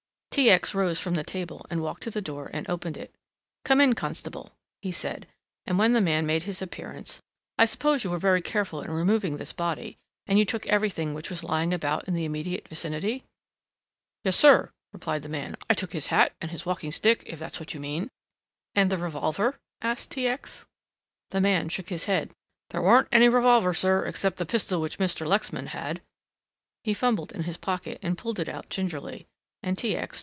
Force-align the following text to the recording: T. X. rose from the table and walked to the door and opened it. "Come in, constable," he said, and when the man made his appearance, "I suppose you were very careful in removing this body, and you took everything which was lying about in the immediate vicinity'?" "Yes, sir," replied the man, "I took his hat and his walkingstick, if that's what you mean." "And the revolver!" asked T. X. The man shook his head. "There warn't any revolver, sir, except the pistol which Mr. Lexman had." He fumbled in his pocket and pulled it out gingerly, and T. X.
T. 0.33 0.49
X. 0.49 0.73
rose 0.73 0.97
from 0.97 1.15
the 1.15 1.25
table 1.25 1.65
and 1.69 1.81
walked 1.83 2.03
to 2.03 2.09
the 2.09 2.21
door 2.21 2.49
and 2.53 2.67
opened 2.69 2.95
it. 2.95 3.13
"Come 3.65 3.81
in, 3.81 3.93
constable," 3.95 4.53
he 4.81 4.89
said, 4.89 5.27
and 5.65 5.77
when 5.77 5.91
the 5.91 5.99
man 5.99 6.25
made 6.25 6.43
his 6.43 6.61
appearance, 6.61 7.21
"I 7.57 7.65
suppose 7.65 8.05
you 8.05 8.09
were 8.11 8.17
very 8.17 8.41
careful 8.41 8.81
in 8.81 8.91
removing 8.91 9.35
this 9.35 9.51
body, 9.51 9.97
and 10.25 10.39
you 10.39 10.45
took 10.45 10.65
everything 10.67 11.13
which 11.13 11.29
was 11.29 11.43
lying 11.43 11.73
about 11.73 12.07
in 12.07 12.13
the 12.13 12.23
immediate 12.23 12.65
vicinity'?" 12.69 13.23
"Yes, 14.23 14.37
sir," 14.37 14.71
replied 14.93 15.23
the 15.23 15.27
man, 15.29 15.57
"I 15.69 15.73
took 15.73 15.91
his 15.91 16.07
hat 16.07 16.33
and 16.39 16.49
his 16.49 16.65
walkingstick, 16.65 17.23
if 17.25 17.37
that's 17.37 17.59
what 17.59 17.73
you 17.73 17.81
mean." 17.81 18.09
"And 18.73 18.89
the 18.89 18.97
revolver!" 18.97 19.59
asked 19.81 20.11
T. 20.11 20.27
X. 20.27 20.65
The 21.31 21.41
man 21.41 21.67
shook 21.67 21.89
his 21.89 22.05
head. 22.05 22.31
"There 22.69 22.81
warn't 22.81 23.09
any 23.11 23.27
revolver, 23.27 23.73
sir, 23.73 24.05
except 24.05 24.37
the 24.37 24.45
pistol 24.45 24.79
which 24.79 24.97
Mr. 24.97 25.27
Lexman 25.27 25.67
had." 25.67 26.01
He 26.85 26.93
fumbled 26.93 27.33
in 27.33 27.43
his 27.43 27.57
pocket 27.57 27.99
and 28.01 28.17
pulled 28.17 28.39
it 28.39 28.47
out 28.47 28.69
gingerly, 28.69 29.27
and 29.61 29.77
T. 29.77 29.95
X. 29.97 30.19